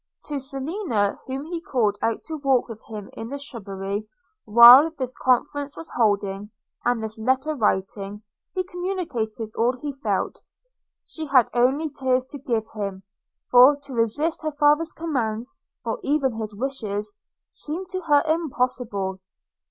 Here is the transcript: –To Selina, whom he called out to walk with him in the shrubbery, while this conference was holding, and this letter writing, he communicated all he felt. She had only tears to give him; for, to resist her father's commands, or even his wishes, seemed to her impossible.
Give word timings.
–To 0.29 0.39
Selina, 0.39 1.19
whom 1.27 1.45
he 1.45 1.61
called 1.61 1.99
out 2.01 2.23
to 2.23 2.37
walk 2.43 2.67
with 2.67 2.81
him 2.87 3.11
in 3.13 3.29
the 3.29 3.37
shrubbery, 3.37 4.07
while 4.45 4.89
this 4.89 5.13
conference 5.13 5.77
was 5.77 5.91
holding, 5.95 6.49
and 6.83 7.03
this 7.03 7.19
letter 7.19 7.53
writing, 7.53 8.23
he 8.55 8.63
communicated 8.63 9.51
all 9.55 9.73
he 9.77 9.93
felt. 9.93 10.41
She 11.05 11.27
had 11.27 11.51
only 11.53 11.87
tears 11.87 12.25
to 12.31 12.39
give 12.39 12.65
him; 12.73 13.03
for, 13.51 13.75
to 13.83 13.93
resist 13.93 14.41
her 14.41 14.53
father's 14.53 14.91
commands, 14.91 15.53
or 15.85 15.99
even 16.01 16.33
his 16.39 16.55
wishes, 16.55 17.15
seemed 17.49 17.89
to 17.89 18.01
her 18.01 18.23
impossible. 18.25 19.19